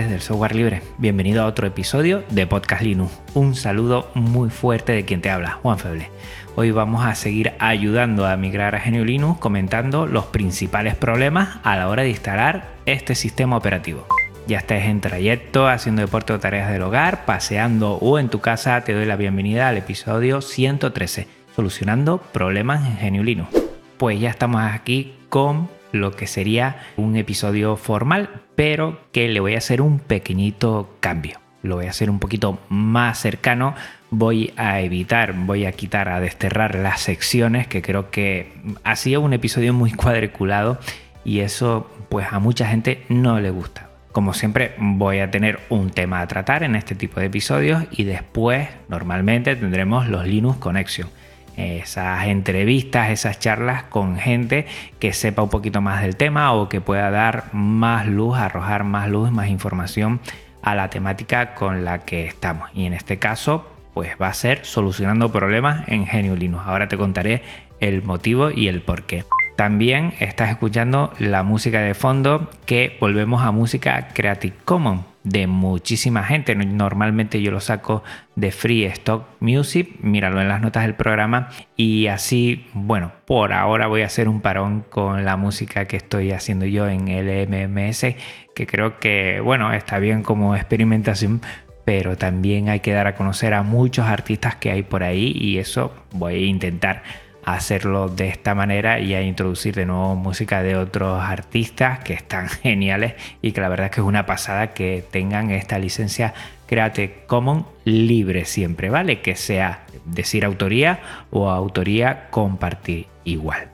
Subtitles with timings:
[0.00, 3.12] Del software libre, bienvenido a otro episodio de Podcast Linux.
[3.34, 6.08] Un saludo muy fuerte de quien te habla, Juan Feble.
[6.56, 11.76] Hoy vamos a seguir ayudando a migrar a GNU Linux comentando los principales problemas a
[11.76, 14.06] la hora de instalar este sistema operativo.
[14.46, 18.80] Ya estés en trayecto, haciendo deporte o tareas del hogar, paseando o en tu casa,
[18.84, 23.50] te doy la bienvenida al episodio 113, solucionando problemas en GNU Linux.
[23.98, 29.54] Pues ya estamos aquí con lo que sería un episodio formal, pero que le voy
[29.54, 31.38] a hacer un pequeñito cambio.
[31.62, 33.74] Lo voy a hacer un poquito más cercano.
[34.10, 38.52] Voy a evitar, voy a quitar, a desterrar las secciones, que creo que
[38.84, 40.78] ha sido un episodio muy cuadriculado
[41.24, 43.88] y eso pues a mucha gente no le gusta.
[44.10, 48.04] Como siempre voy a tener un tema a tratar en este tipo de episodios y
[48.04, 51.08] después normalmente tendremos los Linux Connection
[51.56, 54.66] esas entrevistas, esas charlas con gente
[54.98, 59.08] que sepa un poquito más del tema o que pueda dar más luz, arrojar más
[59.08, 60.20] luz, más información
[60.62, 62.70] a la temática con la que estamos.
[62.74, 66.64] Y en este caso, pues va a ser solucionando problemas en GNU Linux.
[66.66, 67.42] Ahora te contaré
[67.80, 69.24] el motivo y el por qué.
[69.56, 76.24] También estás escuchando la música de fondo que volvemos a música Creative Commons de muchísima
[76.24, 76.54] gente.
[76.54, 78.02] Normalmente yo lo saco
[78.34, 83.86] de Free Stock Music, míralo en las notas del programa y así, bueno, por ahora
[83.86, 88.16] voy a hacer un parón con la música que estoy haciendo yo en el MMS,
[88.54, 91.40] que creo que, bueno, está bien como experimentación,
[91.84, 95.58] pero también hay que dar a conocer a muchos artistas que hay por ahí y
[95.58, 97.02] eso voy a intentar
[97.44, 102.48] hacerlo de esta manera y a introducir de nuevo música de otros artistas que están
[102.62, 106.34] geniales y que la verdad es que es una pasada que tengan esta licencia
[106.66, 109.20] Creative Commons libre siempre, ¿vale?
[109.20, 111.00] Que sea decir autoría
[111.30, 113.68] o autoría compartir igual.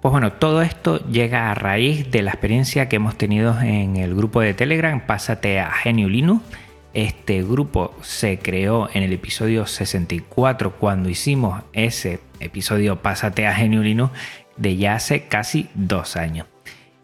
[0.00, 4.14] Pues bueno, todo esto llega a raíz de la experiencia que hemos tenido en el
[4.14, 6.42] grupo de Telegram Pásate a Genio Linux
[6.96, 13.82] este grupo se creó en el episodio 64 cuando hicimos ese episodio Pásate a Genio
[13.82, 14.12] Linux
[14.56, 16.46] de ya hace casi dos años.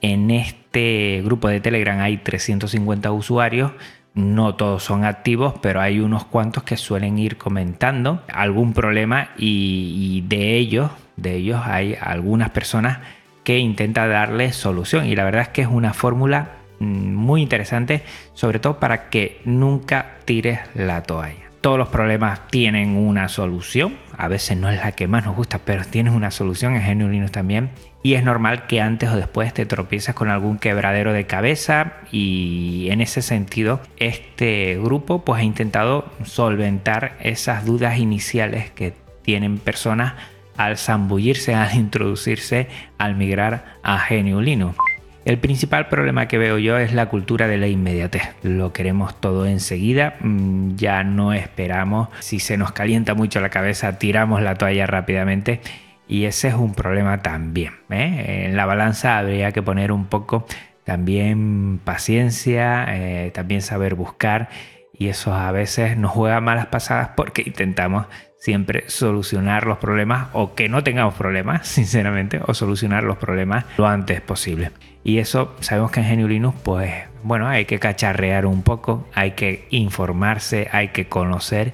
[0.00, 3.72] En este grupo de Telegram hay 350 usuarios,
[4.14, 10.24] no todos son activos, pero hay unos cuantos que suelen ir comentando algún problema y,
[10.26, 13.00] de ellos, de ellos hay algunas personas
[13.44, 18.02] que intentan darle solución y la verdad es que es una fórmula muy interesante,
[18.34, 21.50] sobre todo para que nunca tires la toalla.
[21.60, 25.60] Todos los problemas tienen una solución, a veces no es la que más nos gusta,
[25.64, 27.70] pero tienes una solución en GNU Linux también.
[28.02, 32.88] Y es normal que antes o después te tropieces con algún quebradero de cabeza y
[32.90, 40.14] en ese sentido este grupo pues ha intentado solventar esas dudas iniciales que tienen personas
[40.56, 42.66] al zambullirse, al introducirse,
[42.98, 44.76] al migrar a GNU Linux.
[45.24, 48.22] El principal problema que veo yo es la cultura de la inmediatez.
[48.42, 52.08] Lo queremos todo enseguida, mm, ya no esperamos.
[52.18, 55.60] Si se nos calienta mucho la cabeza, tiramos la toalla rápidamente.
[56.08, 57.74] Y ese es un problema también.
[57.90, 58.46] ¿eh?
[58.46, 60.44] En la balanza habría que poner un poco
[60.84, 64.48] también paciencia, eh, también saber buscar.
[64.92, 68.06] Y eso a veces nos juega malas pasadas porque intentamos
[68.42, 73.86] siempre solucionar los problemas o que no tengamos problemas, sinceramente, o solucionar los problemas lo
[73.86, 74.72] antes posible.
[75.04, 76.92] Y eso sabemos que en GNU Linux, pues
[77.22, 81.72] bueno, hay que cacharrear un poco, hay que informarse, hay que conocer.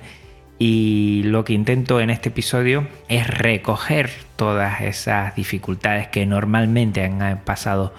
[0.58, 7.38] Y lo que intento en este episodio es recoger todas esas dificultades que normalmente han
[7.46, 7.94] pasado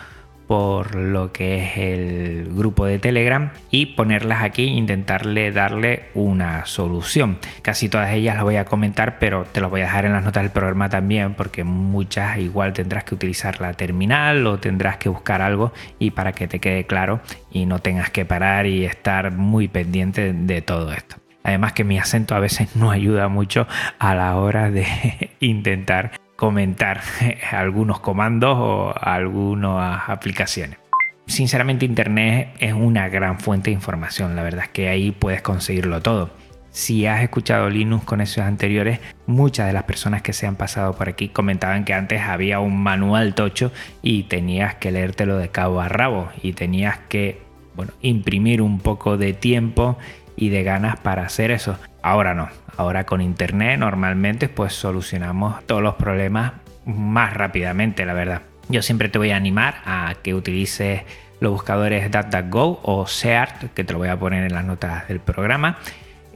[0.50, 7.38] por lo que es el grupo de Telegram y ponerlas aquí intentarle darle una solución.
[7.62, 10.24] Casi todas ellas las voy a comentar, pero te las voy a dejar en las
[10.24, 15.08] notas del programa también, porque muchas igual tendrás que utilizar la terminal o tendrás que
[15.10, 17.22] buscar algo y para que te quede claro
[17.52, 21.18] y no tengas que parar y estar muy pendiente de todo esto.
[21.44, 23.68] Además que mi acento a veces no ayuda mucho
[24.00, 24.88] a la hora de
[25.42, 27.02] intentar comentar
[27.52, 30.80] algunos comandos o algunas aplicaciones.
[31.28, 36.02] sinceramente Internet es una gran fuente de información, la verdad es que ahí puedes conseguirlo
[36.02, 36.30] todo.
[36.72, 40.94] Si has escuchado Linux con esos anteriores, muchas de las personas que se han pasado
[40.94, 45.82] por aquí comentaban que antes había un manual tocho y tenías que leértelo de cabo
[45.82, 47.42] a rabo y tenías que
[47.76, 49.98] bueno, imprimir un poco de tiempo
[50.38, 51.78] y de ganas para hacer eso.
[52.02, 56.54] Ahora no, ahora con internet normalmente pues solucionamos todos los problemas
[56.86, 58.42] más rápidamente, la verdad.
[58.70, 61.02] Yo siempre te voy a animar a que utilices
[61.40, 65.20] los buscadores DuckDuckGo o SEART, que te lo voy a poner en las notas del
[65.20, 65.78] programa,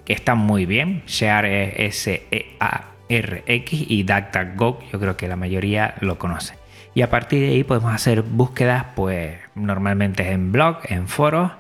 [0.06, 1.04] que están muy bien.
[1.06, 6.56] SEART es S-E-A-R-X y DuckDuckGo yo creo que la mayoría lo conoce.
[6.96, 11.52] Y a partir de ahí podemos hacer búsquedas, pues normalmente en blog, en foros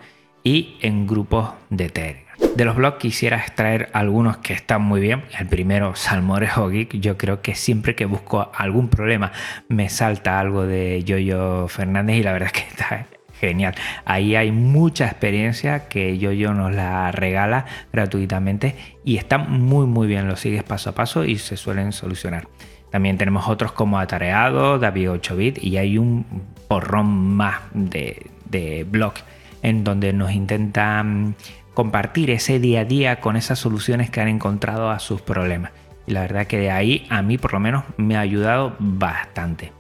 [0.43, 2.22] y en grupos de Telegram.
[2.55, 5.23] De los blogs quisiera extraer algunos que están muy bien.
[5.39, 6.99] El primero, Salmorejo Geek.
[6.99, 9.31] Yo creo que siempre que busco algún problema
[9.69, 13.07] me salta algo de Yoyo Fernández y la verdad es que está
[13.39, 13.73] genial.
[14.05, 20.27] Ahí hay mucha experiencia que Yoyo nos la regala gratuitamente y está muy muy bien.
[20.27, 22.47] Lo sigues paso a paso y se suelen solucionar.
[22.91, 26.23] También tenemos otros como Atareado, David 8bit y hay un
[26.67, 29.15] porrón más de, de blog
[29.63, 31.35] en donde nos intentan
[31.73, 35.71] compartir ese día a día con esas soluciones que han encontrado a sus problemas.
[36.05, 39.71] Y la verdad que de ahí a mí por lo menos me ha ayudado bastante.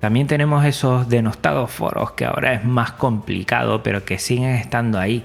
[0.00, 5.24] También tenemos esos denostados foros que ahora es más complicado, pero que siguen estando ahí.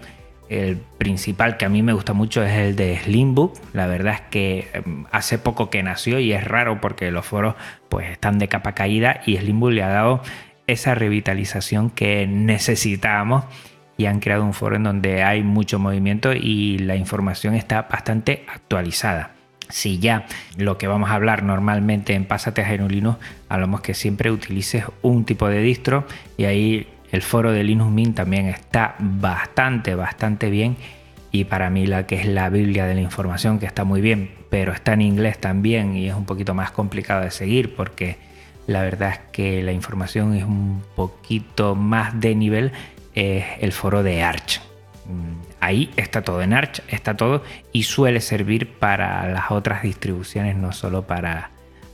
[0.50, 3.58] El principal que a mí me gusta mucho es el de Slimbook.
[3.74, 7.56] La verdad es que em, hace poco que nació y es raro porque los foros
[7.90, 10.22] pues están de capa caída y Slimbook le ha dado
[10.68, 13.46] esa revitalización que necesitábamos
[13.98, 18.46] y han creado un foro en donde hay mucho movimiento y la información está bastante
[18.48, 19.32] actualizada.
[19.70, 24.32] Si ya lo que vamos a hablar normalmente en Pásate a Genulino, hablamos que siempre
[24.32, 26.06] utilices un tipo de distro
[26.38, 30.78] y ahí el foro de Linux Mint también está bastante, bastante bien.
[31.32, 34.32] Y para mí la que es la Biblia de la información, que está muy bien,
[34.50, 38.18] pero está en inglés también y es un poquito más complicado de seguir porque
[38.68, 42.72] la verdad es que la información es un poquito más de nivel
[43.18, 44.62] es el foro de Arch.
[45.06, 50.56] Mm, ahí está todo, en Arch está todo y suele servir para las otras distribuciones,
[50.56, 51.50] no solo para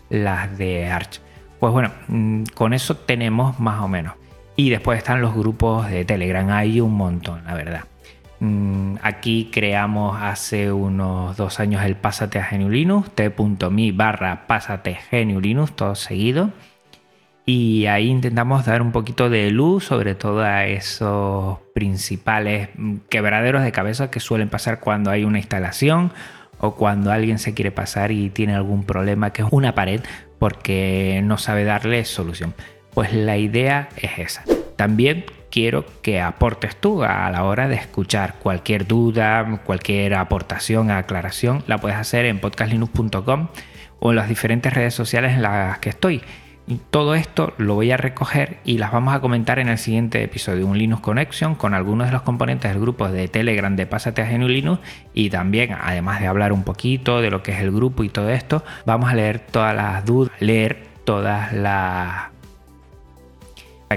[0.09, 1.21] las de Arch.
[1.61, 4.15] Pues bueno, mm, con eso tenemos más o menos.
[4.57, 7.85] Y después están los grupos de Telegram, hay un montón, la verdad.
[8.41, 15.73] Mm, aquí creamos hace unos dos años el Pásate a Geniulinus, t.me barra Pásate Geniulinus,
[15.73, 16.51] todo seguido
[17.45, 22.69] y ahí intentamos dar un poquito de luz sobre todo a esos principales
[23.10, 26.13] quebraderos de cabeza que suelen pasar cuando hay una instalación
[26.60, 30.01] o cuando alguien se quiere pasar y tiene algún problema que es una pared
[30.40, 32.54] porque no sabe darle solución.
[32.94, 34.44] Pues la idea es esa.
[34.78, 41.63] También quiero que aportes tú a la hora de escuchar cualquier duda, cualquier aportación, aclaración,
[41.68, 43.50] la puedes hacer en podcastlinux.com
[44.00, 46.22] o en las diferentes redes sociales en las que estoy.
[46.92, 50.65] Todo esto lo voy a recoger y las vamos a comentar en el siguiente episodio,
[50.65, 54.30] un Linux Connection con algunos de los componentes del grupo de Telegram de Pásate a
[54.30, 54.81] GNU Linux
[55.13, 58.30] y también, además de hablar un poquito de lo que es el grupo y todo
[58.30, 62.30] esto, vamos a leer todas las dudas, leer todas las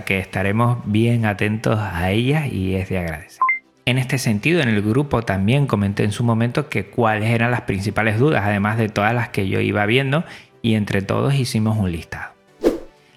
[0.05, 3.41] que estaremos bien atentos a ellas y es de agradecer.
[3.85, 7.62] En este sentido, en el grupo también comenté en su momento que cuáles eran las
[7.62, 10.25] principales dudas, además de todas las que yo iba viendo,
[10.61, 12.36] y entre todos hicimos un listado.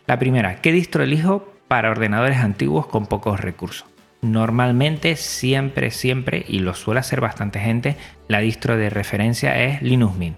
[0.09, 3.85] La primera, ¿qué distro elijo para ordenadores antiguos con pocos recursos?
[4.23, 7.95] Normalmente, siempre, siempre, y lo suele hacer bastante gente,
[8.27, 10.37] la distro de referencia es Linux Mint.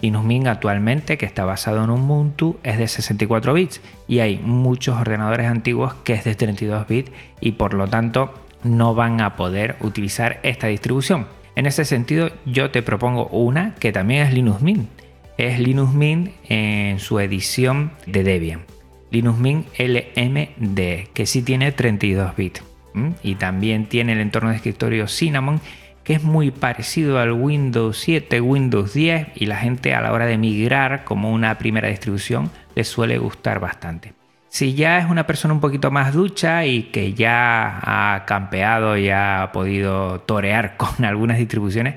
[0.00, 5.00] Linux Mint actualmente, que está basado en Ubuntu, es de 64 bits y hay muchos
[5.00, 9.76] ordenadores antiguos que es de 32 bits y por lo tanto no van a poder
[9.82, 11.28] utilizar esta distribución.
[11.54, 14.90] En ese sentido, yo te propongo una que también es Linux Mint.
[15.38, 18.62] Es Linux Mint en su edición de Debian.
[19.12, 22.64] Linux Mint LMD, que sí tiene 32 bits.
[23.22, 25.60] Y también tiene el entorno de escritorio Cinnamon,
[26.04, 30.26] que es muy parecido al Windows 7, Windows 10, y la gente a la hora
[30.26, 34.14] de migrar como una primera distribución le suele gustar bastante.
[34.48, 39.08] Si ya es una persona un poquito más ducha y que ya ha campeado y
[39.08, 41.94] ha podido torear con algunas distribuciones,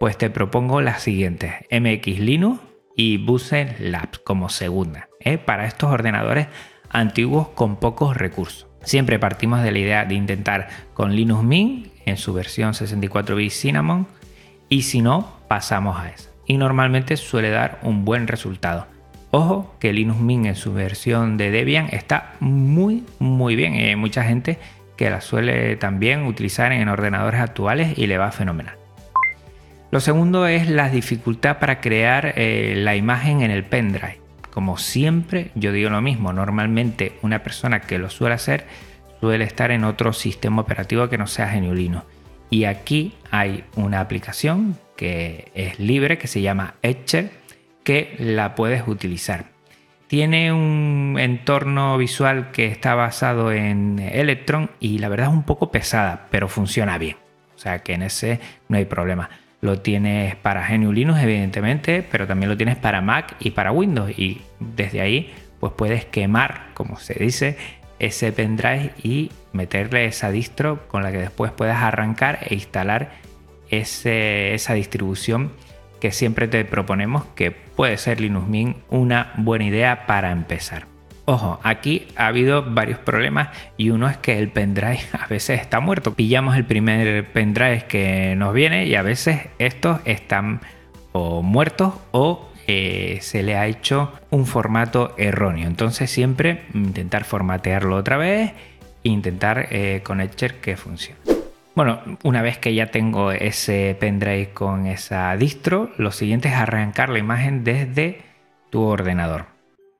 [0.00, 2.60] pues te propongo las siguientes: MX Linux
[2.98, 5.38] y Buse Labs como segunda, ¿eh?
[5.38, 6.48] para estos ordenadores
[6.90, 8.66] antiguos con pocos recursos.
[8.82, 13.52] Siempre partimos de la idea de intentar con Linux Mint en su versión 64 bit
[13.52, 14.08] Cinnamon
[14.68, 16.30] y si no, pasamos a esa.
[16.44, 18.88] Y normalmente suele dar un buen resultado.
[19.30, 23.74] Ojo que Linux Mint en su versión de Debian está muy muy bien.
[23.74, 24.58] Hay mucha gente
[24.96, 28.77] que la suele también utilizar en ordenadores actuales y le va fenomenal.
[29.90, 34.20] Lo segundo es la dificultad para crear eh, la imagen en el pendrive.
[34.50, 38.66] Como siempre, yo digo lo mismo, normalmente una persona que lo suele hacer
[39.20, 42.04] suele estar en otro sistema operativo que no sea Geniolino.
[42.50, 47.30] Y aquí hay una aplicación que es libre, que se llama Etcher,
[47.82, 49.46] que la puedes utilizar.
[50.06, 55.70] Tiene un entorno visual que está basado en Electron y la verdad es un poco
[55.70, 57.16] pesada, pero funciona bien.
[57.56, 59.30] O sea que en ese no hay problema.
[59.60, 64.16] Lo tienes para GNU Linux, evidentemente, pero también lo tienes para Mac y para Windows.
[64.16, 67.56] Y desde ahí, pues puedes quemar, como se dice,
[67.98, 73.12] ese pendrive y meterle esa distro con la que después puedas arrancar e instalar
[73.70, 75.50] esa distribución
[76.00, 80.86] que siempre te proponemos que puede ser Linux Mint una buena idea para empezar.
[81.30, 85.78] Ojo, aquí ha habido varios problemas y uno es que el pendrive a veces está
[85.78, 86.14] muerto.
[86.14, 90.62] Pillamos el primer pendrive que nos viene y a veces estos están
[91.12, 95.66] o muertos o eh, se le ha hecho un formato erróneo.
[95.66, 98.52] Entonces siempre intentar formatearlo otra vez
[99.04, 101.20] e intentar eh, con Etcher que funcione.
[101.74, 107.10] Bueno, una vez que ya tengo ese pendrive con esa distro, lo siguiente es arrancar
[107.10, 108.22] la imagen desde
[108.70, 109.57] tu ordenador.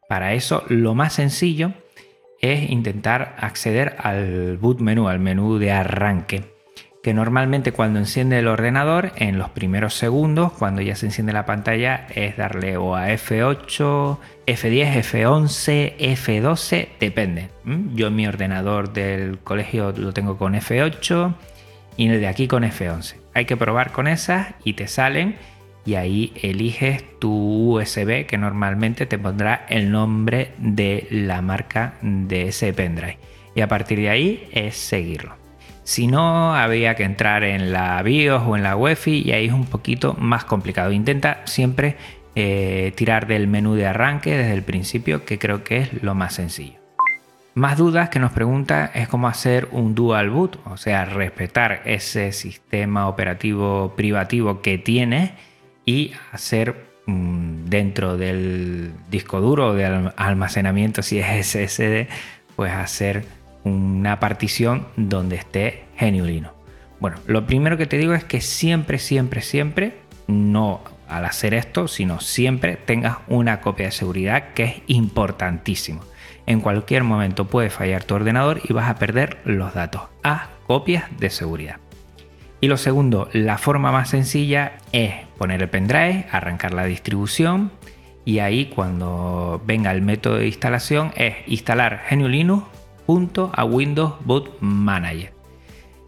[0.08, 1.72] Para eso lo más sencillo
[2.40, 6.44] es intentar acceder al boot menú, al menú de arranque,
[7.02, 11.44] que normalmente cuando enciende el ordenador, en los primeros segundos, cuando ya se enciende la
[11.44, 17.50] pantalla, es darle o a F8, F10, F11, F12, depende.
[17.94, 21.34] Yo en mi ordenador del colegio lo tengo con F8
[21.98, 23.16] y el de aquí con F11.
[23.34, 25.36] Hay que probar con esas y te salen
[25.88, 32.48] y ahí eliges tu USB que normalmente te pondrá el nombre de la marca de
[32.48, 33.16] ese pendrive.
[33.54, 35.36] Y a partir de ahí es seguirlo.
[35.84, 39.54] Si no, había que entrar en la BIOS o en la UEFI y ahí es
[39.54, 40.92] un poquito más complicado.
[40.92, 41.96] Intenta siempre
[42.34, 46.34] eh, tirar del menú de arranque desde el principio, que creo que es lo más
[46.34, 46.74] sencillo.
[47.54, 52.32] Más dudas que nos pregunta es cómo hacer un dual boot, o sea, respetar ese
[52.32, 55.32] sistema operativo privativo que tienes
[55.88, 62.08] y hacer mm, dentro del disco duro de almacenamiento, si es SSD,
[62.56, 63.24] pues hacer
[63.64, 66.52] una partición donde esté Geniulino.
[67.00, 69.94] Bueno, lo primero que te digo es que siempre, siempre, siempre,
[70.26, 76.02] no al hacer esto, sino siempre tengas una copia de seguridad que es importantísimo.
[76.44, 80.02] En cualquier momento puede fallar tu ordenador y vas a perder los datos.
[80.22, 81.76] Haz copias de seguridad.
[82.60, 87.70] Y lo segundo, la forma más sencilla es poner el pendrive, arrancar la distribución
[88.24, 92.64] y ahí cuando venga el método de instalación es instalar GNU Linux
[93.06, 95.32] junto a Windows Boot Manager.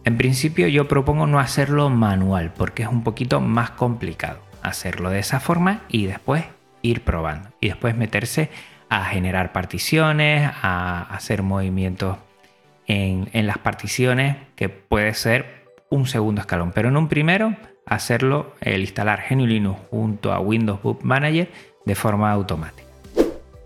[0.05, 5.21] En principio yo propongo no hacerlo manual porque es un poquito más complicado hacerlo de
[5.21, 6.45] esa forma y después
[6.83, 8.51] ir probando y después meterse
[8.89, 12.19] a generar particiones, a hacer movimientos
[12.87, 15.60] en, en las particiones que puede ser
[15.91, 20.81] un segundo escalón, pero en un primero hacerlo, el instalar GNU Linux junto a Windows
[20.83, 21.51] Boot Manager
[21.85, 22.89] de forma automática.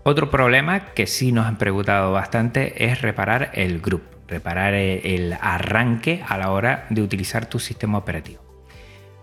[0.03, 6.23] Otro problema que sí nos han preguntado bastante es reparar el group, reparar el arranque
[6.27, 8.41] a la hora de utilizar tu sistema operativo.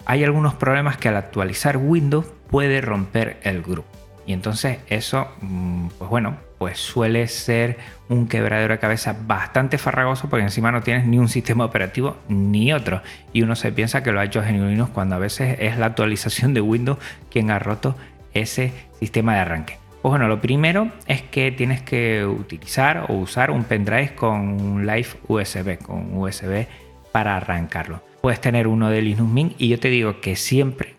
[0.06, 3.84] Hay algunos problemas que al actualizar Windows puede romper el group
[4.26, 10.28] y entonces eso, mm, pues bueno, pues suele ser un quebradero de cabeza bastante farragoso
[10.28, 13.02] porque encima no tienes ni un sistema operativo ni otro.
[13.32, 16.54] Y uno se piensa que lo ha hecho genuinos cuando a veces es la actualización
[16.54, 16.98] de Windows
[17.30, 17.96] quien ha roto
[18.32, 19.78] ese sistema de arranque.
[20.02, 24.86] Pues bueno, lo primero es que tienes que utilizar o usar un pendrive con un
[24.86, 26.66] Live USB, con USB
[27.12, 28.02] para arrancarlo.
[28.20, 30.96] Puedes tener uno de Linux Mint y yo te digo que siempre,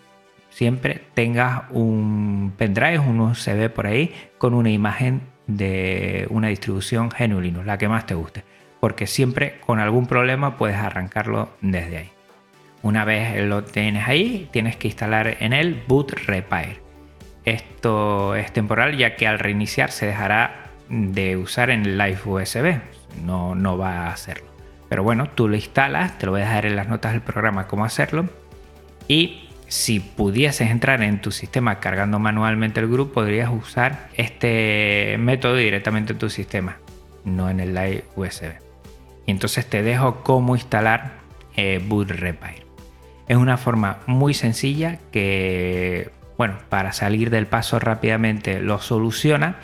[0.53, 7.41] siempre tengas un pendrive, un USB por ahí con una imagen de una distribución GNU
[7.41, 8.43] Linux, la que más te guste,
[8.79, 12.09] porque siempre con algún problema puedes arrancarlo desde ahí.
[12.81, 16.81] Una vez lo tienes ahí, tienes que instalar en él boot repair.
[17.45, 22.79] Esto es temporal ya que al reiniciar se dejará de usar en Live USB,
[23.25, 24.45] no, no va a hacerlo.
[24.87, 27.67] Pero bueno, tú lo instalas, te lo voy a dejar en las notas del programa
[27.67, 28.29] cómo hacerlo
[29.07, 35.55] y si pudieses entrar en tu sistema cargando manualmente el grupo, podrías usar este método
[35.55, 36.77] directamente en tu sistema,
[37.23, 38.53] no en el Live USB.
[39.25, 41.13] Y entonces te dejo cómo instalar
[41.55, 42.65] eh, Boot Repair.
[43.27, 49.55] Es una forma muy sencilla que, bueno, para salir del paso rápidamente lo soluciona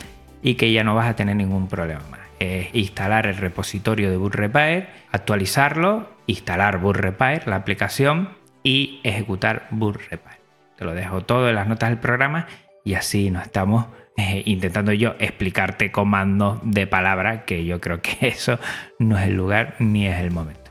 [0.42, 2.20] y que ya no vas a tener ningún problema más.
[2.38, 9.68] es instalar el repositorio de boot repair, actualizarlo, instalar boot repair, la aplicación y ejecutar
[9.70, 10.38] boot repair.
[10.76, 12.46] Te lo dejo todo en las notas del programa
[12.84, 13.86] y así no estamos
[14.16, 18.58] eh, intentando yo explicarte comandos de palabra, que yo creo que eso
[18.98, 20.70] no es el lugar ni es el momento.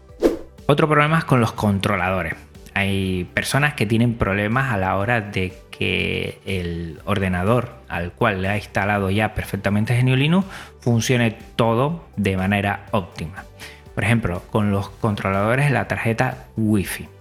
[0.68, 2.36] Otro problema es con los controladores.
[2.76, 8.50] Hay personas que tienen problemas a la hora de que el ordenador al cual le
[8.50, 10.46] ha instalado ya perfectamente GNU Linux
[10.80, 13.46] funcione todo de manera óptima.
[13.96, 17.19] Por ejemplo, con los controladores de la tarjeta Wi-Fi.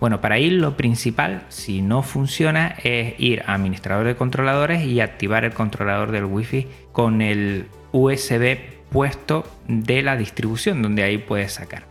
[0.00, 5.00] Bueno, para ir lo principal, si no funciona, es ir a administrador de controladores y
[5.00, 8.58] activar el controlador del Wi-Fi con el USB
[8.90, 11.84] puesto de la distribución, donde ahí puedes sacar.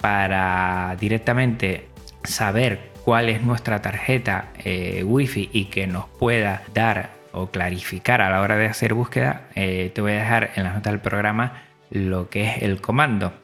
[0.00, 1.86] Para directamente
[2.24, 8.30] saber cuál es nuestra tarjeta eh, Wi-Fi y que nos pueda dar o clarificar a
[8.30, 11.62] la hora de hacer búsqueda, eh, te voy a dejar en las notas del programa
[11.90, 13.34] lo que es el comando.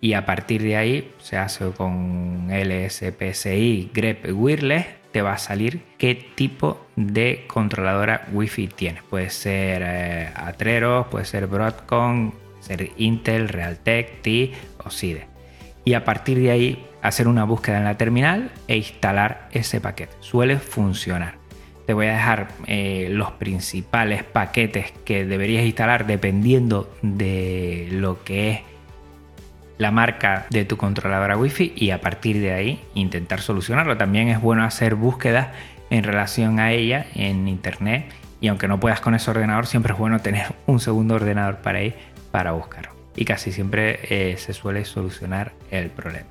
[0.00, 5.82] Y a partir de ahí se hace con LSPCI grep wireless, te va a salir
[5.98, 9.02] qué tipo de controladora Wi-Fi tienes.
[9.02, 14.52] Puede ser eh, Atrero, puede ser Broadcom, ser Intel, Realtek, T
[14.84, 15.26] o SIDE.
[15.84, 20.14] Y a partir de ahí hacer una búsqueda en la terminal e instalar ese paquete.
[20.20, 21.34] Suele funcionar.
[21.86, 28.50] Te voy a dejar eh, los principales paquetes que deberías instalar dependiendo de lo que
[28.50, 28.60] es
[29.80, 33.96] la marca de tu controladora Wi-Fi y a partir de ahí intentar solucionarlo.
[33.96, 35.48] También es bueno hacer búsquedas
[35.88, 39.98] en relación a ella en internet y aunque no puedas con ese ordenador, siempre es
[39.98, 41.94] bueno tener un segundo ordenador para ir
[42.30, 42.92] para buscarlo.
[43.16, 46.28] Y casi siempre eh, se suele solucionar el problema.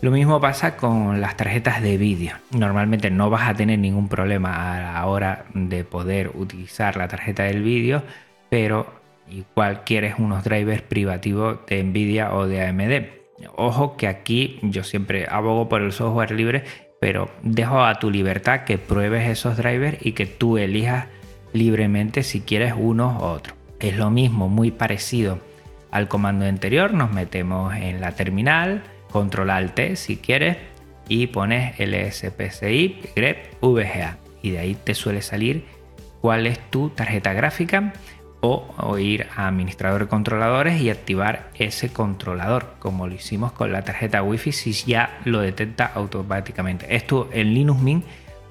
[0.00, 2.34] Lo mismo pasa con las tarjetas de vídeo.
[2.50, 7.42] Normalmente no vas a tener ningún problema a la hora de poder utilizar la tarjeta
[7.42, 8.02] del vídeo,
[8.48, 8.93] pero
[9.28, 13.48] igual quieres unos drivers privativos de Nvidia o de AMD.
[13.56, 16.64] Ojo que aquí yo siempre abogo por el software libre,
[17.00, 21.06] pero dejo a tu libertad que pruebes esos drivers y que tú elijas
[21.52, 23.54] libremente si quieres uno u otro.
[23.80, 25.38] Es lo mismo, muy parecido
[25.90, 26.94] al comando anterior.
[26.94, 30.56] Nos metemos en la terminal, control alt si quieres
[31.08, 35.64] y pones lspci grep vga y de ahí te suele salir
[36.20, 37.92] cuál es tu tarjeta gráfica
[38.44, 43.82] o, ir a administrador de controladores y activar ese controlador como lo hicimos con la
[43.82, 48.04] tarjeta wifi si ya lo detecta automáticamente esto en Linux Mint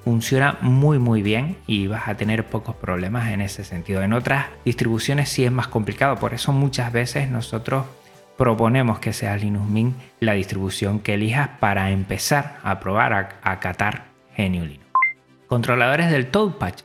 [0.04, 4.46] funciona muy muy bien y vas a tener pocos problemas en ese sentido en otras
[4.64, 7.86] distribuciones sí es más complicado por eso muchas veces nosotros
[8.36, 13.60] proponemos que sea Linux Mint la distribución que elijas para empezar a probar a, a
[13.60, 14.84] catar GNU Linux.
[15.46, 16.82] Controladores del Toadpatch.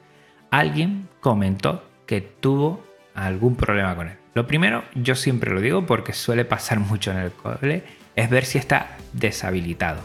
[0.52, 2.84] Alguien comentó que tuvo
[3.26, 4.18] algún problema con él.
[4.34, 7.84] Lo primero, yo siempre lo digo porque suele pasar mucho en el cole,
[8.16, 10.02] es ver si está deshabilitado.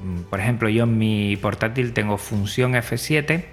[0.00, 3.44] Mm, por ejemplo, yo en mi portátil tengo función F7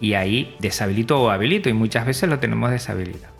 [0.00, 3.34] y ahí deshabilito o habilito y muchas veces lo tenemos deshabilitado.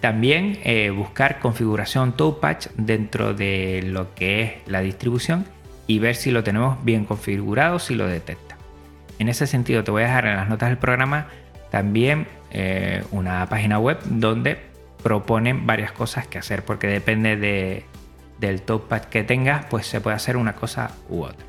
[0.00, 5.44] También eh, buscar configuración Touchpatch dentro de lo que es la distribución
[5.86, 8.56] y ver si lo tenemos bien configurado, si lo detecta.
[9.18, 11.26] En ese sentido te voy a dejar en las notas del programa
[11.70, 14.58] también eh, una página web donde
[15.02, 17.84] proponen varias cosas que hacer porque depende de,
[18.38, 21.46] del touchpad que tengas pues se puede hacer una cosa u otra.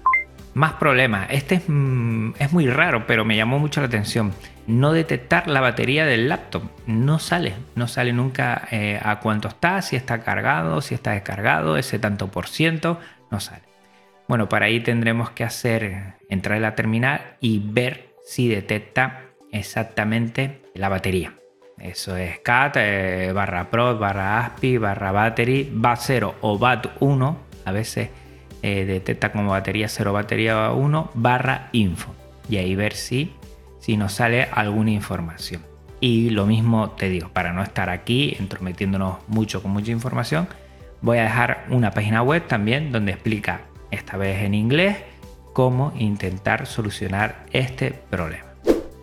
[0.54, 1.28] Más problemas.
[1.32, 4.34] Este es, mm, es, muy raro, pero me llamó mucho la atención.
[4.68, 6.64] No detectar la batería del laptop.
[6.88, 7.54] No sale.
[7.76, 12.28] No sale nunca eh, a cuánto está, si está cargado, si está descargado, ese tanto
[12.28, 13.00] por ciento.
[13.30, 13.64] No sale.
[14.28, 20.62] Bueno, para ahí tendremos que hacer, entrar en la terminal y ver si detecta exactamente
[20.76, 21.36] la batería.
[21.78, 27.38] Eso es cat eh, barra prod barra aspi barra battery bat 0 o bat 1.
[27.66, 28.10] A veces
[28.62, 32.14] eh, detecta como batería 0 batería 1 barra info.
[32.48, 33.34] Y ahí ver si,
[33.80, 35.64] si nos sale alguna información.
[36.00, 40.48] Y lo mismo te digo, para no estar aquí entrometiéndonos mucho con mucha información,
[41.02, 43.62] voy a dejar una página web también donde explica,
[43.92, 44.98] esta vez en inglés,
[45.54, 48.51] cómo intentar solucionar este problema.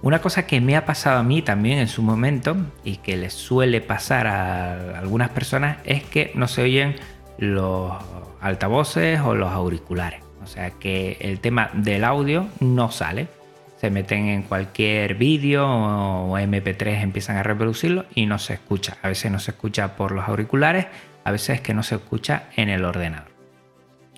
[0.00, 3.32] Una cosa que me ha pasado a mí también en su momento y que les
[3.32, 6.94] suele pasar a algunas personas es que no se oyen
[7.36, 7.92] los
[8.40, 10.22] altavoces o los auriculares.
[10.42, 13.28] O sea que el tema del audio no sale.
[13.76, 18.96] Se meten en cualquier vídeo o MP3 empiezan a reproducirlo y no se escucha.
[19.02, 20.86] A veces no se escucha por los auriculares,
[21.24, 23.28] a veces es que no se escucha en el ordenador.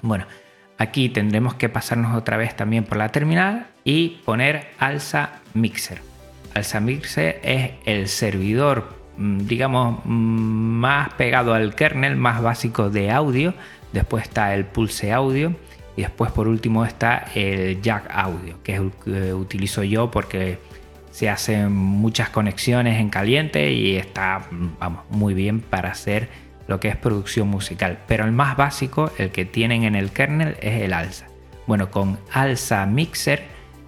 [0.03, 0.27] Bueno,
[0.81, 6.01] Aquí tendremos que pasarnos otra vez también por la terminal y poner alza mixer.
[6.55, 13.11] Alza mixer es el servidor mm, digamos, mm, más pegado al kernel, más básico de
[13.11, 13.53] audio.
[13.93, 15.55] Después está el Pulse Audio
[15.97, 20.61] y después por último está el Jack Audio, que es el que utilizo yo porque
[21.11, 24.47] se hacen muchas conexiones en caliente y está
[24.79, 26.31] vamos, muy bien para hacer
[26.71, 27.99] lo que es producción musical.
[28.07, 31.27] Pero el más básico, el que tienen en el kernel, es el ALSA.
[31.67, 33.43] Bueno, con ALSA Mixer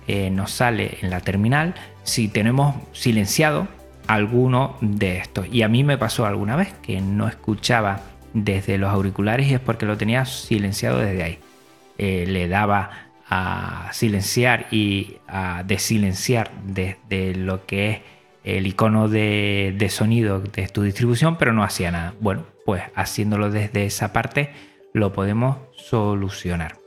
[0.09, 3.69] eh, nos sale en la terminal si tenemos silenciado
[4.09, 5.47] alguno de estos.
[5.47, 8.01] Y a mí me pasó alguna vez que no escuchaba
[8.35, 11.39] desde los auriculares y es porque lo tenía silenciado desde ahí.
[11.99, 12.91] Eh, le daba
[13.31, 18.01] a silenciar y a desilenciar desde lo que es
[18.43, 22.13] el icono de, de, sonido de tu distribución, pero no hacía nada.
[22.19, 24.51] Bueno, pues haciéndolo desde esa parte
[24.93, 26.79] lo podemos solucionar.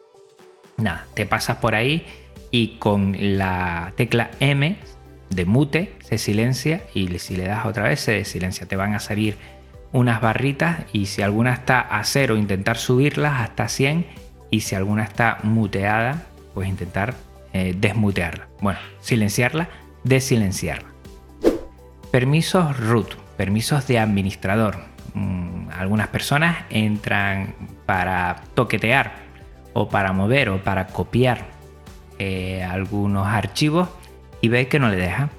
[0.78, 2.06] Nada, te pasas por ahí
[2.52, 4.78] y con la tecla M
[5.30, 8.68] de mute se silencia y si le das otra vez se desilencia.
[8.68, 9.38] Te van a salir
[9.92, 14.06] unas barritas y si alguna está a cero intentar subirlas hasta 100
[14.52, 17.16] y si alguna está muteada pues intentar
[17.54, 18.48] eh, desmutearla.
[18.62, 19.70] Bueno, silenciarla,
[20.04, 20.90] desilenciarla.
[22.12, 24.78] Permisos root, permisos de administrador.
[25.14, 25.45] Mm,
[25.80, 29.14] algunas personas entran para toquetear
[29.74, 31.46] o para mover o para copiar
[32.18, 33.90] eh, algunos archivos
[34.42, 35.30] y ve que no le deja.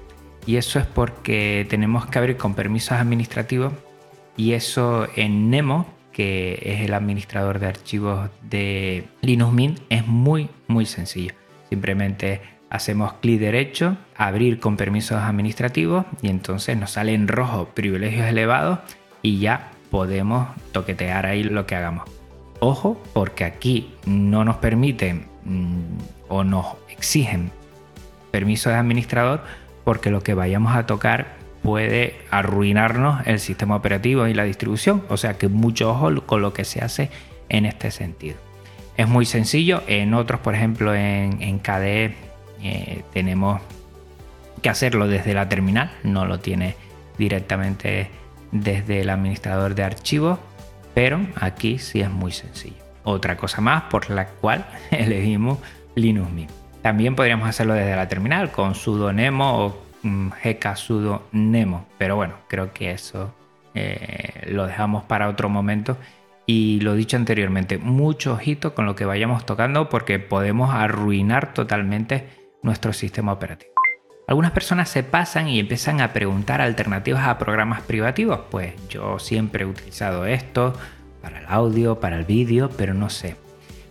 [0.45, 3.73] Y eso es porque tenemos que abrir con permisos administrativos
[4.37, 10.49] y eso en Nemo, que es el administrador de archivos de Linux Mint, es muy
[10.67, 11.33] muy sencillo.
[11.69, 18.27] Simplemente hacemos clic derecho, abrir con permisos administrativos y entonces nos sale en rojo privilegios
[18.27, 18.79] elevados
[19.21, 22.05] y ya podemos toquetear ahí lo que hagamos.
[22.59, 25.97] Ojo, porque aquí no nos permiten mm,
[26.29, 27.51] o nos exigen
[28.31, 29.41] permiso de administrador
[29.83, 35.03] porque lo que vayamos a tocar puede arruinarnos el sistema operativo y la distribución.
[35.09, 37.09] O sea que mucho ojo con lo que se hace
[37.49, 38.37] en este sentido.
[38.95, 39.83] Es muy sencillo.
[39.87, 42.15] En otros, por ejemplo, en, KDE
[42.63, 43.61] eh, tenemos
[44.61, 45.91] que hacerlo desde la terminal.
[46.03, 46.75] No lo tiene
[47.17, 48.09] directamente
[48.51, 50.39] desde el administrador de archivos.
[50.93, 52.83] Pero aquí sí es muy sencillo.
[53.03, 55.59] Otra cosa más por la cual elegimos
[55.95, 56.51] Linux Mint.
[56.81, 61.85] También podríamos hacerlo desde la terminal con sudo nemo o mm, gk sudo nemo.
[61.97, 63.33] Pero bueno, creo que eso
[63.73, 65.97] eh, lo dejamos para otro momento.
[66.45, 72.29] Y lo dicho anteriormente, mucho ojito con lo que vayamos tocando porque podemos arruinar totalmente
[72.63, 73.76] nuestro sistema operativo.
[74.29, 78.41] Algunas personas se pasan y empiezan a preguntar alternativas a programas privativos.
[78.51, 80.73] Pues yo siempre he utilizado esto
[81.21, 83.37] para el audio, para el vídeo, pero no sé.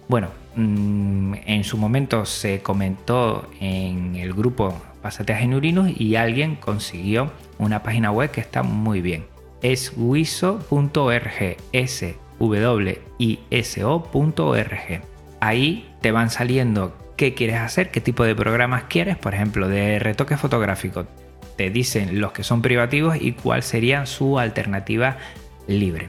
[0.09, 6.57] Bueno, mm, en su momento se comentó en el grupo Pásate a Genurinus y alguien
[6.57, 9.25] consiguió una página web que está muy bien.
[9.63, 15.01] Es wiso.org, s w i s -O
[15.41, 19.99] Ahí te van saliendo qué quieres hacer, qué tipo de programas quieres, por ejemplo, de
[19.99, 21.07] retoque fotográfico.
[21.57, 25.17] Te dicen los que son privativos y cuál sería su alternativa
[25.67, 26.09] libre.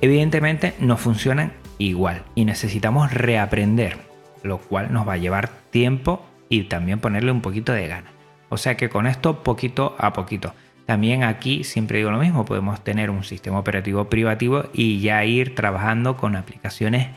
[0.00, 3.98] Evidentemente no funcionan igual y necesitamos reaprender,
[4.42, 8.10] lo cual nos va a llevar tiempo y también ponerle un poquito de gana.
[8.48, 10.54] O sea que con esto poquito a poquito.
[10.86, 15.54] También aquí siempre digo lo mismo, podemos tener un sistema operativo privativo y ya ir
[15.54, 17.08] trabajando con aplicaciones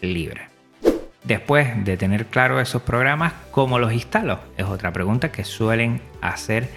[0.00, 0.55] libres.
[1.26, 4.38] Después de tener claro esos programas, ¿cómo los instalo?
[4.56, 6.68] Es otra pregunta que suelen hacer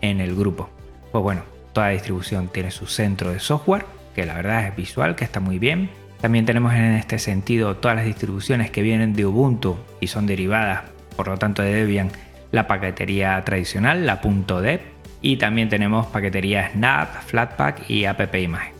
[0.00, 0.68] en el grupo.
[1.12, 5.22] Pues bueno, toda distribución tiene su centro de software, que la verdad es visual, que
[5.22, 5.90] está muy bien.
[6.20, 10.82] También tenemos en este sentido todas las distribuciones que vienen de Ubuntu y son derivadas,
[11.14, 12.10] por lo tanto, de Debian,
[12.50, 14.20] la paquetería tradicional, la
[14.60, 14.80] .deb,
[15.20, 18.20] y también tenemos paquetería Snap, Flatpak y App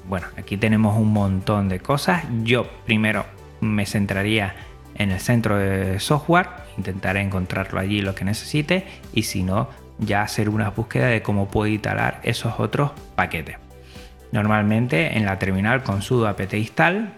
[0.08, 2.24] Bueno, aquí tenemos un montón de cosas.
[2.42, 3.24] Yo primero
[3.60, 9.42] me centraría en el centro de software, intentaré encontrarlo allí lo que necesite y si
[9.42, 13.56] no, ya hacer una búsqueda de cómo puedo instalar esos otros paquetes.
[14.32, 17.12] Normalmente en la terminal con sudo apt install,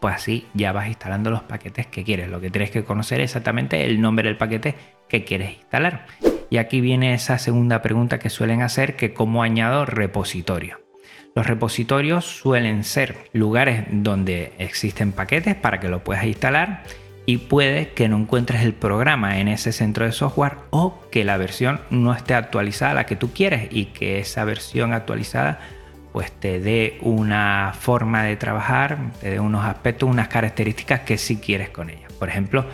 [0.00, 2.28] pues así ya vas instalando los paquetes que quieres.
[2.28, 4.76] Lo que tienes que conocer es exactamente el nombre del paquete
[5.08, 6.06] que quieres instalar.
[6.50, 10.87] Y aquí viene esa segunda pregunta que suelen hacer, que cómo añado repositorio.
[11.38, 16.82] Los repositorios suelen ser lugares donde existen paquetes para que lo puedas instalar
[17.26, 21.36] y puede que no encuentres el programa en ese centro de software o que la
[21.36, 25.60] versión no esté actualizada la que tú quieres y que esa versión actualizada
[26.12, 31.36] pues te dé una forma de trabajar, te dé unos aspectos, unas características que sí
[31.36, 32.08] quieres con ella.
[32.18, 32.66] Por ejemplo,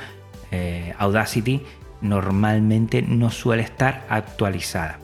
[0.52, 1.60] eh, Audacity
[2.00, 5.03] normalmente no suele estar actualizada.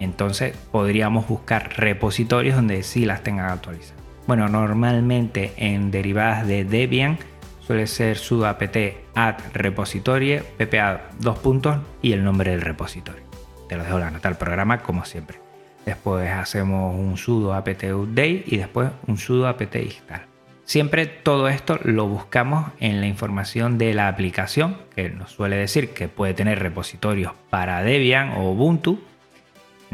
[0.00, 4.02] Entonces podríamos buscar repositorios donde sí las tengan actualizadas.
[4.26, 7.18] Bueno, normalmente en derivadas de Debian
[7.60, 8.76] suele ser sudo apt
[9.14, 13.22] add repository ppa dos puntos y el nombre del repositorio.
[13.68, 15.38] Te lo dejo la nota del programa como siempre.
[15.84, 20.22] Después hacemos un sudo apt update y después un sudo apt install.
[20.64, 25.90] Siempre todo esto lo buscamos en la información de la aplicación, que nos suele decir
[25.90, 28.98] que puede tener repositorios para Debian o Ubuntu.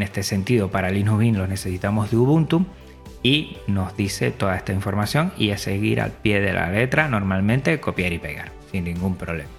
[0.00, 2.64] En este sentido, para Linux Mint los necesitamos de Ubuntu
[3.22, 7.78] y nos dice toda esta información y es seguir al pie de la letra, normalmente
[7.80, 9.50] copiar y pegar, sin ningún problema.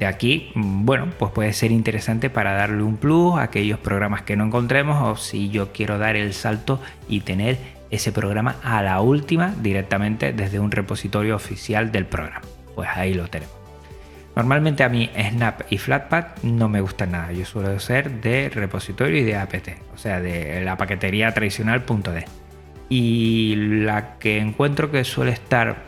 [0.00, 4.34] De aquí, bueno, pues puede ser interesante para darle un plus a aquellos programas que
[4.34, 7.56] no encontremos o si yo quiero dar el salto y tener
[7.92, 12.42] ese programa a la última directamente desde un repositorio oficial del programa.
[12.74, 13.59] Pues ahí lo tenemos.
[14.40, 17.30] Normalmente a mí Snap y Flatpak no me gustan nada.
[17.30, 22.24] Yo suelo ser de repositorio y de apt, o sea, de la paquetería tradicional .d.
[22.88, 25.82] Y la que encuentro que suele estar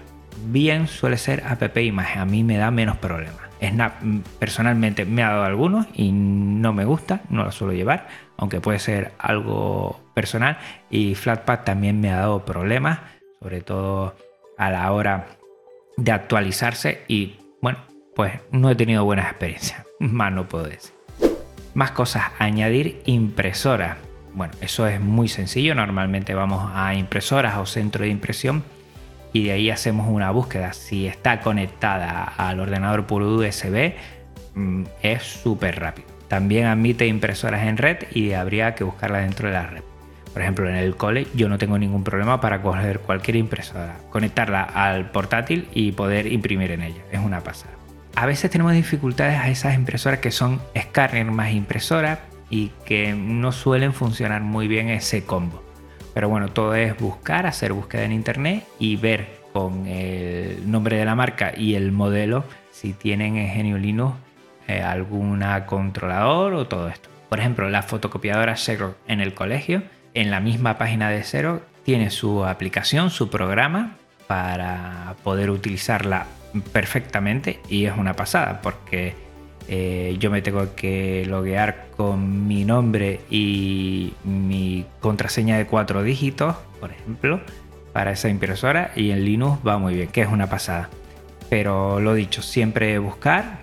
[0.48, 2.20] bien suele ser app imagen.
[2.20, 3.40] A mí me da menos problemas.
[3.62, 8.06] Snap mm, personalmente me ha dado algunos y no me gusta, no lo suelo llevar,
[8.36, 10.58] aunque puede ser algo personal.
[10.90, 12.98] Y Flatpak también me ha dado problemas,
[13.40, 14.14] sobre todo
[14.58, 15.38] a la hora
[15.96, 17.78] de actualizarse y bueno,
[18.14, 20.92] pues no he tenido buenas experiencias, más no puedo decir.
[21.74, 23.98] Más cosas, añadir impresora.
[24.34, 28.62] Bueno, eso es muy sencillo, normalmente vamos a impresoras o centro de impresión
[29.32, 30.72] y de ahí hacemos una búsqueda.
[30.72, 33.94] Si está conectada al ordenador por USB,
[34.54, 36.08] mm, es súper rápido.
[36.28, 39.82] También admite impresoras en red y habría que buscarla dentro de la red.
[40.32, 44.62] Por ejemplo, en el cole yo no tengo ningún problema para coger cualquier impresora, conectarla
[44.62, 47.02] al portátil y poder imprimir en ella.
[47.10, 47.81] Es una pasada.
[48.14, 52.20] A veces tenemos dificultades a esas impresoras que son escáner más impresora
[52.50, 55.62] y que no suelen funcionar muy bien ese combo.
[56.12, 61.04] Pero bueno, todo es buscar, hacer búsqueda en internet y ver con el nombre de
[61.04, 64.16] la marca y el modelo si tienen en Genio Linux
[64.68, 67.08] eh, alguna controlador o todo esto.
[67.30, 72.10] Por ejemplo, la fotocopiadora Xerox en el colegio, en la misma página de Xerox, tiene
[72.10, 73.96] su aplicación, su programa
[74.26, 76.26] para poder utilizarla
[76.72, 79.14] perfectamente y es una pasada porque
[79.68, 86.56] eh, yo me tengo que loguear con mi nombre y mi contraseña de cuatro dígitos,
[86.80, 87.40] por ejemplo,
[87.92, 90.88] para esa impresora y en Linux va muy bien, que es una pasada.
[91.48, 93.60] Pero lo dicho, siempre buscar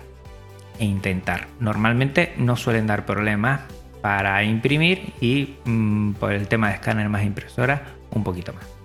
[0.78, 1.48] e intentar.
[1.58, 3.60] Normalmente no suelen dar problemas
[4.00, 8.79] para imprimir y mm, por el tema de escáner más impresora un poquito más.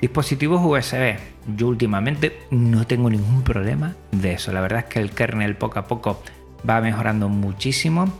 [0.00, 1.18] Dispositivos USB.
[1.56, 4.50] Yo últimamente no tengo ningún problema de eso.
[4.52, 6.22] La verdad es que el kernel poco a poco
[6.68, 8.10] va mejorando muchísimo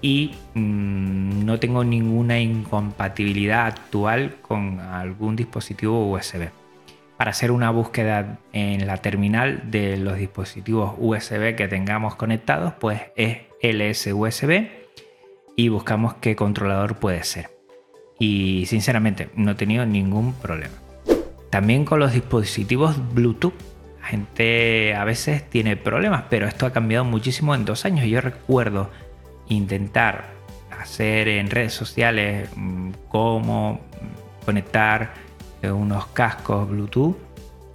[0.00, 6.48] y mm, no tengo ninguna incompatibilidad actual con algún dispositivo USB.
[7.18, 13.02] Para hacer una búsqueda en la terminal de los dispositivos USB que tengamos conectados, pues
[13.16, 14.68] es LSUSB
[15.56, 17.50] y buscamos qué controlador puede ser.
[18.20, 20.87] Y sinceramente no he tenido ningún problema.
[21.50, 23.54] También con los dispositivos Bluetooth
[24.08, 28.06] gente a veces tiene problemas, pero esto ha cambiado muchísimo en dos años.
[28.06, 28.90] Yo recuerdo
[29.48, 30.30] intentar
[30.80, 33.80] hacer en redes sociales mm, cómo
[34.44, 35.12] conectar
[35.62, 37.16] unos cascos Bluetooth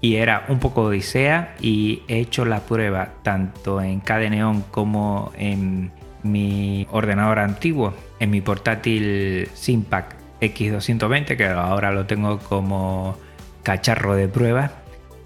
[0.01, 5.91] y era un poco odisea y he hecho la prueba tanto en Cadeneon como en
[6.23, 13.17] mi ordenador antiguo, en mi portátil Simpac X220 que ahora lo tengo como
[13.63, 14.71] cacharro de prueba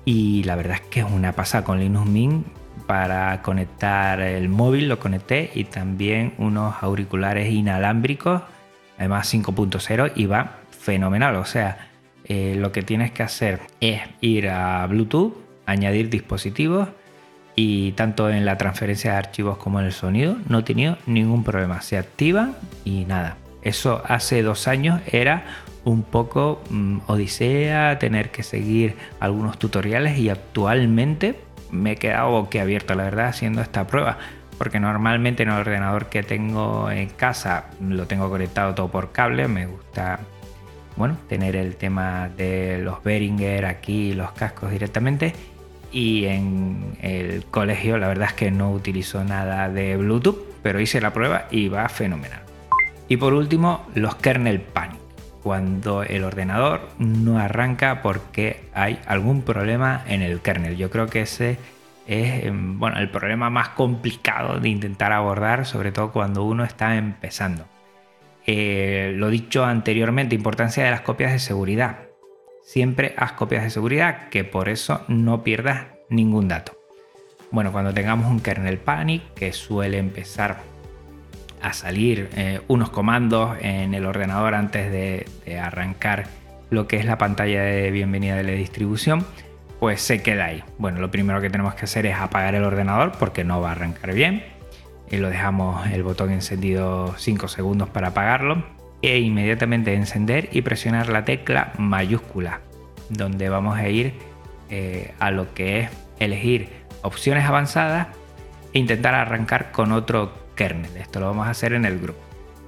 [0.06, 2.48] y la verdad es que es una pasada con Linux Mint
[2.86, 8.42] para conectar el móvil, lo conecté y también unos auriculares inalámbricos,
[8.98, 11.36] además 5.0 y va fenomenal.
[11.36, 11.90] O sea,
[12.24, 15.34] eh, lo que tienes que hacer es ir a Bluetooth,
[15.66, 16.88] añadir dispositivos
[17.56, 21.44] y tanto en la transferencia de archivos como en el sonido no he tenido ningún
[21.44, 21.82] problema.
[21.82, 22.52] Se activa
[22.86, 23.36] y nada.
[23.62, 25.44] Eso hace dos años era
[25.88, 31.40] un poco mm, odisea, tener que seguir algunos tutoriales y actualmente
[31.72, 34.18] me he quedado abierto la verdad, haciendo esta prueba.
[34.58, 39.48] Porque normalmente en el ordenador que tengo en casa lo tengo conectado todo por cable.
[39.48, 40.20] Me gusta,
[40.98, 45.34] bueno, tener el tema de los Behringer aquí, los cascos directamente.
[45.92, 51.00] Y en el colegio la verdad es que no utilizo nada de Bluetooth, pero hice
[51.00, 52.42] la prueba y va fenomenal.
[53.08, 54.97] Y por último, los kernel panic
[55.48, 60.76] cuando el ordenador no arranca porque hay algún problema en el kernel.
[60.76, 61.58] Yo creo que ese
[62.06, 66.98] es em, bueno, el problema más complicado de intentar abordar, sobre todo cuando uno está
[66.98, 67.64] empezando.
[68.46, 72.00] Eh, lo dicho anteriormente, importancia de las copias de seguridad.
[72.62, 76.74] Siempre haz copias de seguridad, que por eso no pierdas ningún dato.
[77.52, 80.58] Bueno, cuando tengamos un kernel panic, que suele empezar
[81.62, 85.26] a salir eh, unos comandos en el ordenador antes de,
[85.60, 86.26] arrancar
[86.70, 89.26] lo que es la pantalla de bienvenida de la distribución,
[89.80, 90.64] pues se queda ahí.
[90.78, 93.72] Bueno, lo primero que tenemos que hacer es apagar el ordenador porque no va a
[93.74, 94.44] arrancar bien.
[95.10, 98.64] Y lo dejamos el botón encendido 5 segundos para apagarlo.
[99.02, 102.62] E inmediatamente encender y presionar la tecla mayúscula,
[103.10, 104.14] donde vamos a ir
[104.70, 105.90] eh, a lo que es
[106.20, 106.70] elegir
[107.04, 108.08] opciones avanzadas
[108.74, 110.98] e intentar arrancar con otro kernel.
[110.98, 112.20] Esto lo vamos a hacer en el grupo.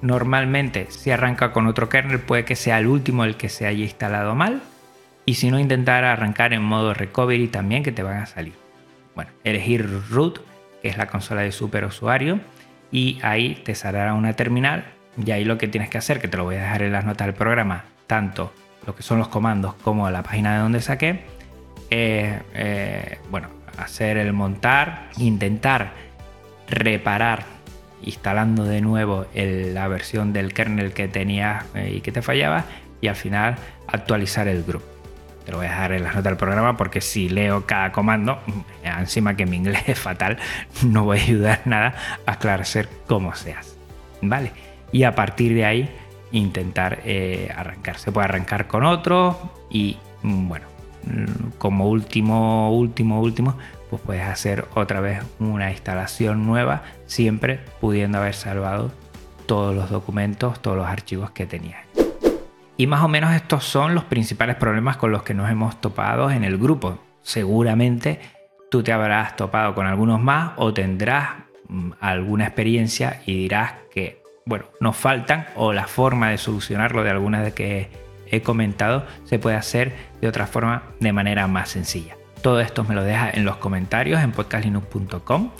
[0.01, 3.83] Normalmente si arranca con otro kernel puede que sea el último el que se haya
[3.83, 4.61] instalado mal
[5.25, 8.53] y si no intentar arrancar en modo recovery también que te van a salir.
[9.15, 10.39] Bueno, elegir root
[10.81, 12.39] que es la consola de superusuario
[12.91, 14.85] y ahí te saldrá una terminal
[15.23, 17.03] y ahí lo que tienes que hacer, que te lo voy a dejar en las
[17.03, 18.53] notas del programa, tanto
[18.85, 21.25] lo que son los comandos como la página de donde saqué,
[21.89, 25.91] eh, bueno, hacer el montar, intentar
[26.69, 27.43] reparar
[28.03, 32.65] instalando de nuevo la versión del kernel que tenías eh, y que te fallaba
[33.01, 33.55] y al final
[33.87, 34.85] actualizar el grupo.
[35.45, 38.39] Te lo voy a dejar en las notas del programa porque si leo cada comando,
[38.83, 40.37] encima que mi inglés es fatal,
[40.83, 43.75] no voy a ayudar nada a aclarecer cómo se hace.
[44.21, 44.51] ¿Vale?
[44.91, 45.89] Y a partir de ahí
[46.31, 47.97] intentar eh, arrancar.
[47.97, 50.67] Se puede arrancar con otro y mm, bueno,
[51.57, 53.57] como último, último, último,
[53.89, 58.91] pues puedes hacer otra vez una instalación nueva, siempre pudiendo haber salvado
[59.45, 61.83] todos los documentos, todos los archivos que tenías.
[62.77, 66.31] Y más o menos estos son los principales problemas con los que nos hemos topado
[66.31, 66.99] en el grupo.
[67.21, 68.21] Seguramente
[68.71, 71.31] tú te habrás topado con algunos más o tendrás
[71.67, 77.09] mm, alguna experiencia y dirás que, bueno, nos faltan o la forma de solucionarlo de
[77.09, 77.89] algunas de que
[78.31, 82.15] he comentado se puede hacer de otra forma de manera más sencilla.
[82.41, 85.51] Todo esto me lo deja en los comentarios en podcastlinux.com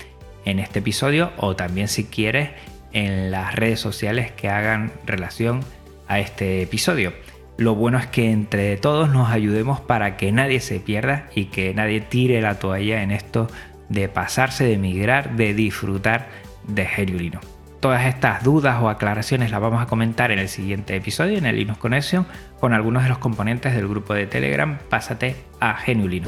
[0.46, 2.52] en este episodio o también si quieres
[2.94, 5.62] en las redes sociales que hagan relación
[6.08, 7.14] a este episodio.
[7.58, 11.74] Lo bueno es que entre todos nos ayudemos para que nadie se pierda y que
[11.74, 13.48] nadie tire la toalla en esto
[13.90, 16.30] de pasarse, de migrar, de disfrutar
[16.68, 17.42] de Geniulino.
[17.80, 21.56] Todas estas dudas o aclaraciones las vamos a comentar en el siguiente episodio en el
[21.56, 22.28] Linux Connection
[22.60, 26.28] con algunos de los componentes del grupo de Telegram Pásate a Geniulino.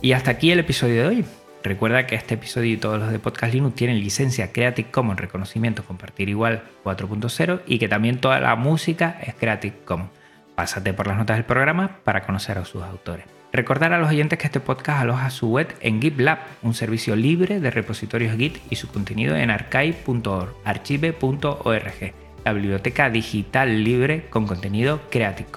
[0.00, 1.24] Y hasta aquí el episodio de hoy.
[1.64, 5.84] Recuerda que este episodio y todos los de Podcast Linux tienen licencia Creative Commons reconocimiento
[5.84, 10.12] compartir igual 4.0 y que también toda la música es Creative Commons.
[10.54, 13.37] Pásate por las notas del programa para conocer a sus autores.
[13.52, 17.60] Recordar a los oyentes que este podcast aloja su web en GitLab, un servicio libre
[17.60, 22.12] de repositorios Git y su contenido en archive.org, archive.org,
[22.44, 25.48] la biblioteca digital libre con contenido Creative.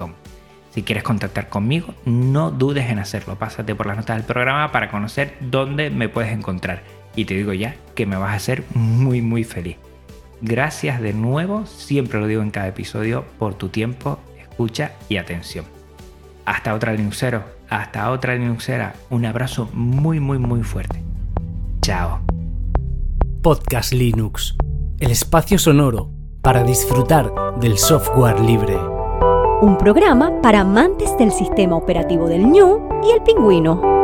[0.69, 3.35] Si quieres contactar conmigo, no dudes en hacerlo.
[3.35, 6.83] Pásate por las notas del programa para conocer dónde me puedes encontrar.
[7.13, 9.75] Y te digo ya que me vas a hacer muy muy feliz.
[10.39, 15.65] Gracias de nuevo, siempre lo digo en cada episodio, por tu tiempo, escucha y atención.
[16.45, 18.93] Hasta otra Linuxero, hasta otra Linuxera.
[19.09, 21.01] Un abrazo muy muy muy fuerte.
[21.81, 22.19] Chao.
[23.41, 24.55] Podcast Linux,
[24.99, 26.11] el espacio sonoro
[26.43, 28.77] para disfrutar del software libre
[29.61, 34.00] un programa para amantes del sistema operativo del ñu y el pingüino.